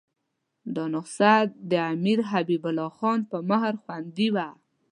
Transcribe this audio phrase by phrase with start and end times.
[0.75, 1.33] دا نسخه
[1.71, 4.47] د امیر حبیب الله خان په مهر خوندي وه.